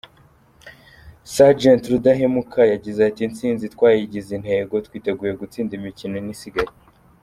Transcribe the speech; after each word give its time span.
Sgt 1.33 1.83
Rudahemuka 1.91 2.61
yagize 2.73 2.99
ati 3.09 3.21
:"Intsinzi 3.27 3.65
twayigize 3.73 4.31
intego. 4.37 4.73
Twiteguye 4.85 5.33
gutsinda 5.39 5.71
imikino 5.79 6.15
ine 6.21 6.31
isigaye." 6.35 6.69